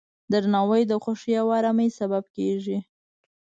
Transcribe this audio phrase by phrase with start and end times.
[0.31, 2.77] درناوی د خوښۍ او ارامۍ سبب کېږي.